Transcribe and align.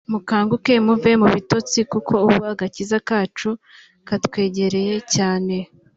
mukanguke 0.11 0.73
muve 0.85 1.11
mu 1.21 1.27
bitotsi 1.35 1.79
kuko 1.91 2.13
ubu 2.25 2.41
agakiza 2.51 2.97
kacu 3.07 3.49
katwegereye 4.07 4.95
cyane 5.13 5.55